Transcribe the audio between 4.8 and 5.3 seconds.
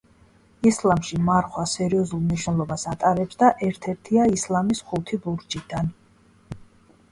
ხუთი